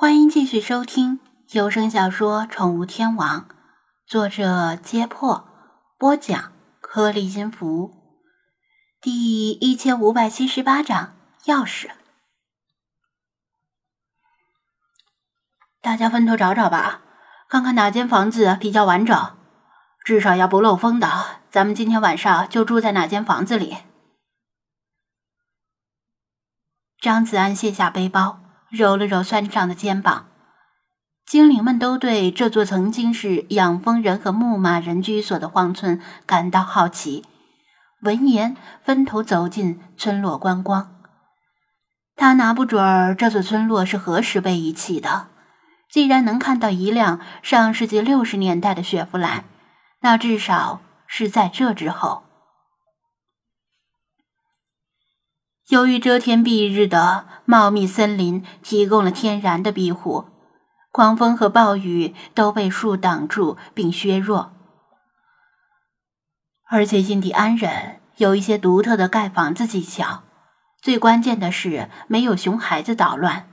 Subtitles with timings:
[0.00, 1.18] 欢迎继续收听
[1.50, 3.48] 有声小说《宠物天王》，
[4.06, 5.48] 作者：揭破，
[5.98, 7.96] 播讲：颗粒音符，
[9.00, 11.16] 第一千五百七十八章
[11.46, 11.90] 钥匙。
[15.80, 17.02] 大家分头找找吧，
[17.48, 19.36] 看看哪间房子比较完整，
[20.04, 21.40] 至少要不漏风的。
[21.50, 23.78] 咱们今天晚上就住在哪间房子里？
[27.00, 28.38] 张子安卸下背包。
[28.70, 30.26] 揉了揉酸胀的肩膀，
[31.26, 37.24] 精灵们都对这座曾经是养蜂人和牧马人居所的荒村感到好奇。
[38.02, 40.94] 闻言，分头走进村落观光。
[42.14, 45.28] 他拿不准儿这座村落是何时被遗弃的。
[45.90, 49.44] 既然能看到一辆上世纪六十年代的雪佛兰，
[50.00, 52.24] 那至少是在这之后。
[55.68, 60.24] 由于遮天蔽日的茂密森林提供了天然的庇护，
[60.90, 64.52] 狂风和暴雨都被树挡住并削弱。
[66.70, 70.22] 而且印第安人有一些独特的盖房子技巧，
[70.80, 73.50] 最关键的是没有熊孩子捣乱。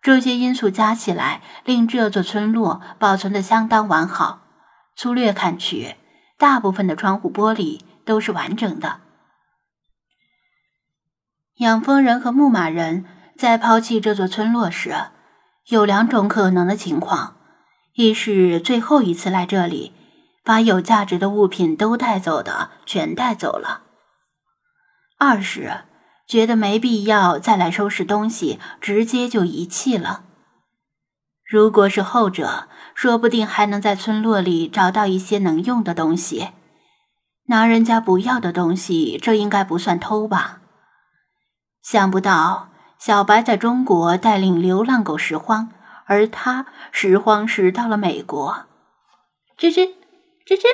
[0.00, 4.42] 这些因素加起来，令这座村落保存的相当完好。
[4.94, 5.96] 粗略看去，
[6.38, 9.00] 大部分的窗户玻璃都是完整的。
[11.60, 13.04] 养蜂人和牧马人
[13.36, 14.94] 在抛弃这座村落时，
[15.66, 17.36] 有两种可能的情况：
[17.96, 19.92] 一是最后一次来这里，
[20.42, 23.82] 把有价值的物品都带走的全带走了；
[25.18, 25.82] 二是
[26.26, 30.24] 觉得没必要再来收拾东西，直接就遗弃了。
[31.44, 36.52] 如果是后者，说不定还能在村落里找到一些能用的东西。
[37.48, 40.59] 拿人家不要的东西，这应该不算偷吧？
[41.82, 45.70] 想不到小白在中国带领流浪狗拾荒，
[46.04, 48.66] 而他拾荒时到了美国。
[49.58, 49.92] 吱吱
[50.46, 50.64] 吱吱，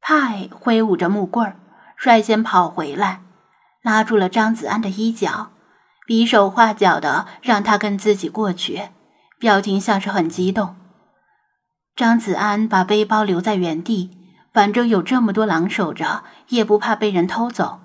[0.00, 1.56] 派挥舞着木棍，
[1.96, 3.22] 率先跑回来，
[3.82, 5.50] 拉住了张子安的衣角，
[6.06, 8.88] 比手画脚的让他跟自己过去，
[9.38, 10.76] 表情像是很激动。
[11.94, 14.16] 张子安把背包留在原地，
[14.52, 17.80] 反正有这么多狼守着，也不怕被人偷走。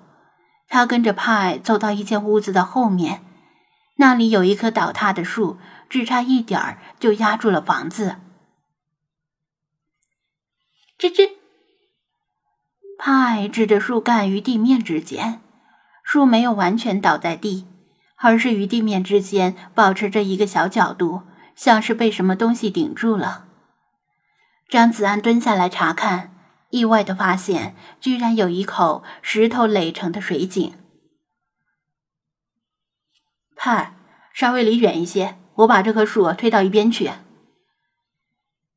[0.70, 3.22] 他跟着派走到一间屋子的后面，
[3.96, 5.58] 那里有一棵倒塌的树，
[5.88, 8.16] 只差一点儿就压住了房子。
[10.96, 11.32] 吱吱，
[12.98, 15.42] 派指着树干与地面之间，
[16.04, 17.66] 树没有完全倒在地，
[18.16, 21.22] 而是与地面之间保持着一个小角度，
[21.56, 23.46] 像是被什么东西顶住了。
[24.68, 26.36] 张子安蹲下来查看。
[26.70, 30.72] 意外的发现，居然有一口石头垒成的水井。
[33.56, 33.94] 派，
[34.32, 37.10] 稍微离远一些，我把这棵树推到一边去。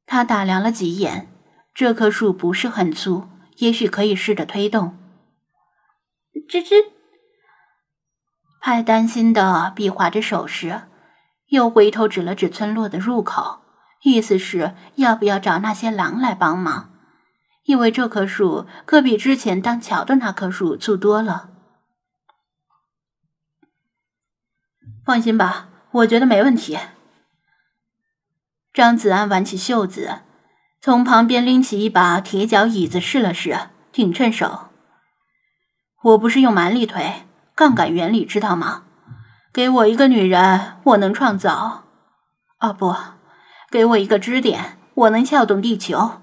[0.06, 1.32] 他打量了几眼，
[1.74, 4.98] 这棵树不是很粗，也许可以试着推动。
[6.50, 6.92] 吱吱，
[8.60, 10.82] 派担心的比划着手势，
[11.48, 13.62] 又回头指了指村落的入口，
[14.02, 16.93] 意思是要不要找那些狼来帮忙。
[17.64, 21.50] 因为这棵树可比之前当桥的那棵树粗多了。
[25.06, 26.78] 放心吧，我觉得没问题。
[28.74, 30.22] 张子安挽起袖子，
[30.82, 34.70] 从旁边拎起一把铁脚椅子试了试，挺趁手。
[36.02, 38.84] 我不是用蛮力推，杠杆原理知道吗？
[39.54, 41.84] 给我一个女人，我能创造……
[42.60, 42.96] 哦不，
[43.70, 46.23] 给我一个支点，我能撬动地球。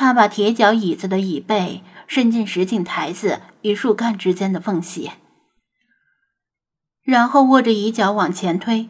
[0.00, 5.10] 他把铁脚椅子的椅背伸进石井台子与树干之间的缝隙，
[7.02, 8.88] 然后握着椅脚往前推。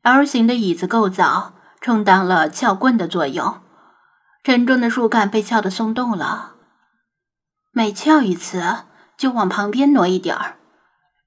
[0.00, 1.52] L 型的椅子构造
[1.82, 3.60] 充当了撬棍的作用，
[4.42, 6.54] 沉重的树干被撬得松动了。
[7.72, 8.84] 每撬一次，
[9.18, 10.56] 就往旁边挪一点儿，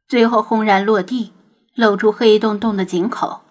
[0.07, 1.33] 最后轰然落地，
[1.75, 3.43] 露出黑洞洞的井口。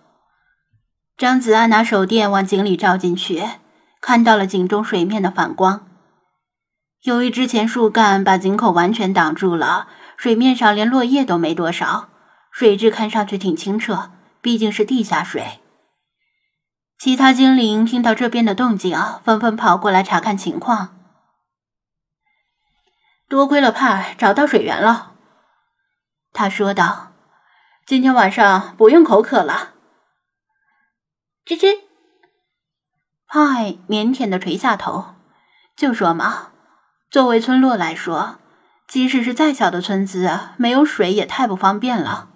[1.16, 3.44] 张子安拿手电往井里照进去。
[4.02, 5.88] 看到了井中水面的反光。
[7.02, 12.10] 由于之前树干把井口完全挡住了，水面上连落叶都没多少，
[12.50, 14.10] 水质看上去挺清澈，
[14.40, 15.60] 毕竟是地下水。
[16.98, 20.96] 其他精灵听到这边的动静，纷纷跑过来查看情况。
[23.28, 25.12] 多亏了帕尔找到水源了，
[26.32, 27.12] 他说道
[27.86, 29.74] ：“今天晚上不用口渴了。”
[31.46, 31.91] 吱吱。
[33.34, 35.14] 嗨腼腆的垂下头，
[35.74, 36.48] 就说嘛，
[37.10, 38.36] 作为村落来说，
[38.86, 42.28] 即使是再小的村子，没有水也太不方便了。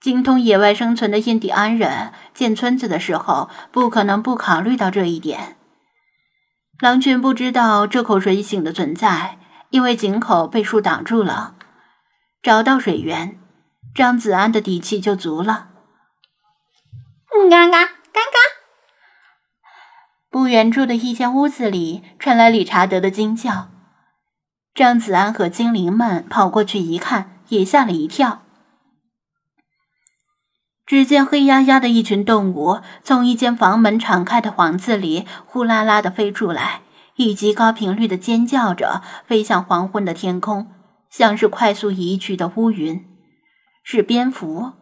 [0.00, 5.58] 精通野外生存的印第安人建村子的时候，不可能不考虑到这一点。
[6.78, 11.56] 狼群不知道这口水井的存在，因为井口被树挡住了。
[12.42, 13.38] 找到水源，
[13.94, 15.68] 张子安的底气就足了。
[17.50, 17.95] 嘎嘎嘎嘎！
[20.36, 23.68] 不远处的一间屋子里传来理查德的惊叫。
[24.74, 28.42] 张子安和精灵们跑过去一看，也吓了一跳。
[30.84, 36.82] 只见黑压压的一群动物从一间房门敞开的房子里呼啦啦的飞出来，
[37.14, 40.70] 以极高频率的尖叫着飞向黄昏的天空，
[41.08, 43.02] 像是快速移去的乌云。
[43.82, 44.72] 是蝙蝠。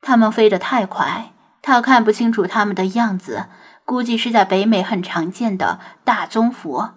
[0.00, 3.46] 它们飞得太快，他看不清楚它们的样子，
[3.88, 6.90] 估计是在北美很常见的大棕蝠。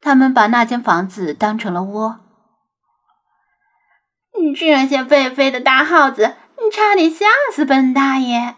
[0.00, 2.20] 他们把那间房子当成了窝。
[4.56, 6.36] 这些会飞的大耗子！
[6.62, 8.54] 你差点吓死本大爷！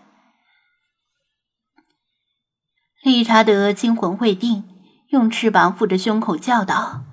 [3.02, 4.68] 理查德惊魂未定，
[5.08, 7.04] 用翅膀抚着胸口叫道：“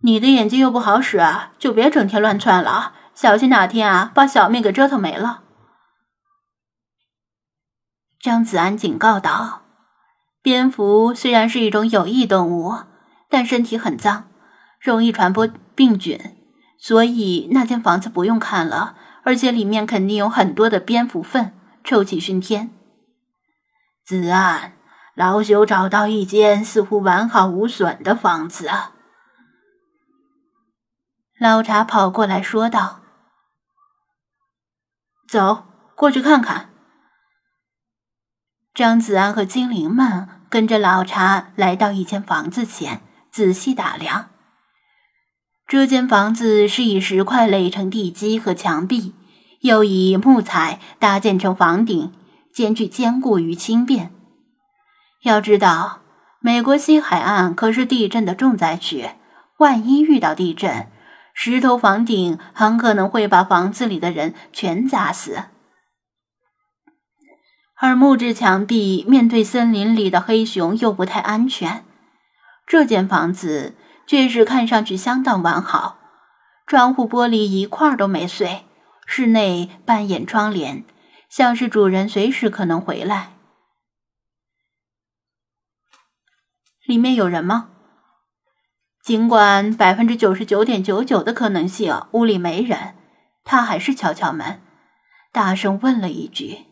[0.00, 1.20] 你的眼睛又不好使，
[1.58, 5.41] 就别整天乱窜了，小心哪天啊把小命给折腾没了。”
[8.22, 9.62] 张子安警告道
[10.42, 12.84] ：“蝙蝠虽然是一种有益动物，
[13.28, 14.30] 但身体很脏，
[14.80, 16.18] 容易传播病菌。”
[16.78, 21.52] 所以那间房子不用看了，而且里面肯定有很多的蝙蝠粪，
[21.82, 22.72] 臭气熏天。
[24.04, 24.74] 子安，
[25.14, 28.70] 老朽找到一间似乎完好无损的房子。
[31.40, 33.00] 老茶跑过来说道
[35.28, 35.64] ：“走
[35.96, 36.68] 过去看看。”
[38.74, 44.30] 张子安和精灵们跟着老查来到一间房子前，仔细打量。
[45.66, 49.14] 这间房子是以石块垒成地基和墙壁，
[49.60, 52.12] 又以木材搭建成房顶，
[52.50, 54.10] 兼具坚固与轻便。
[55.22, 56.00] 要知道，
[56.40, 59.10] 美国西海岸可是地震的重灾区，
[59.58, 60.88] 万一遇到地震，
[61.34, 65.42] 石头房顶很可能会把房子里的人全砸死。
[67.82, 71.84] 而木质墙壁面对森林里的黑熊又不太安全。
[72.66, 73.74] 这间房子。
[74.04, 75.98] 却是看上去相当完好，
[76.66, 78.64] 窗户玻璃一块都没碎，
[79.06, 80.84] 室内半掩窗帘，
[81.30, 83.32] 像是主人随时可能回来。
[86.84, 87.70] 里面有人吗？
[89.02, 92.94] 尽管百分之九十九点九九的可能性屋里没人，
[93.44, 94.60] 他还是敲敲门，
[95.32, 96.66] 大声问了一句：“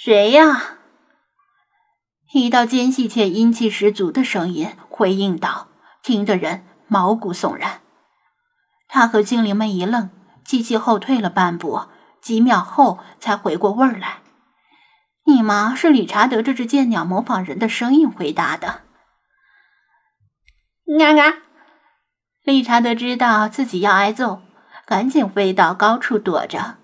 [0.00, 0.78] 谁呀？”
[2.32, 5.66] 一道尖细且阴气十足的声音回应道，
[6.04, 7.80] 听得人毛骨悚然。
[8.86, 10.08] 他和精灵们一愣，
[10.44, 11.88] 机器后退了半步，
[12.20, 14.18] 几秒后才回过味儿来。
[15.24, 18.82] 你妈是理查德这只贱鸟模仿人的声音回答的。
[20.96, 21.38] 嘎嘎！
[22.44, 24.42] 理查德知道自己要挨揍，
[24.86, 26.76] 赶紧飞到高处躲着。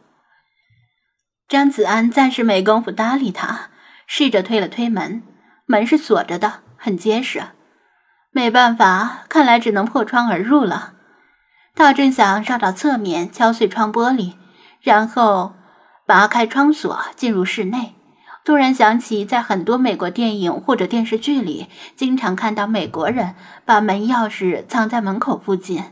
[1.49, 3.71] 张子安暂时没工夫搭理他，
[4.07, 5.23] 试着推了推门。
[5.67, 7.43] 门是锁着的，很结实。
[8.31, 10.95] 没办法，看来只能破窗而入了。
[11.75, 14.35] 他正想绕到侧面敲碎窗玻璃，
[14.81, 15.55] 然后
[16.07, 17.95] 拔开窗锁进入室内，
[18.45, 23.35] 突然想起在很多美国电影或者电视剧里，经常看到美国人
[23.65, 25.83] 把门钥匙藏在门口附近，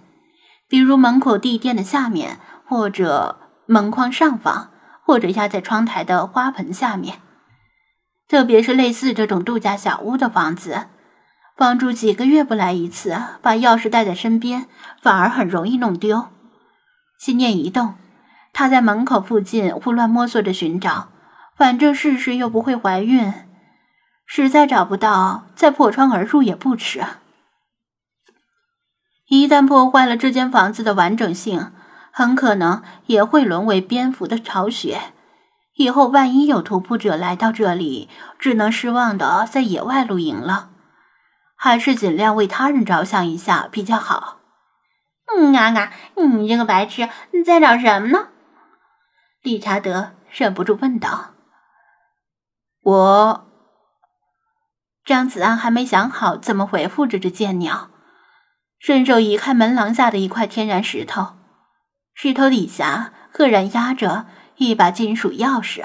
[0.68, 4.71] 比如门口地垫的下面，或者门框上方，
[5.04, 7.21] 或者压在窗台的花盆下面。
[8.28, 10.87] 特别是类似这种度假小屋的房子，
[11.56, 14.66] 房主几个月不来一次，把钥匙带在身边，
[15.02, 16.28] 反而很容易弄丢。
[17.18, 17.94] 心念一动，
[18.52, 21.09] 他在门口附近胡乱摸索着寻找，
[21.56, 23.32] 反正试试又不会怀孕，
[24.25, 27.04] 实在找不到，再破窗而入也不迟。
[29.28, 31.71] 一旦破坏了这间房子的完整性，
[32.12, 35.00] 很可能也会沦为蝙蝠的巢穴。
[35.75, 40.69] 以后万一有徒步者来到这里，只能失望的在野外露营了。
[41.57, 44.38] 还是尽量为他人着想一下比较好。
[45.35, 48.28] 嗯啊啊，你这个白痴，你在找什么呢？
[49.42, 51.31] 理查德忍不住问道。
[52.83, 53.47] 我，
[55.04, 57.88] 张子安还没想好怎么回复这只贱鸟，
[58.78, 61.37] 顺手移开门廊下的一块天然石头，
[62.14, 64.26] 石头底下赫然压着。
[64.57, 65.83] 一把金属钥匙。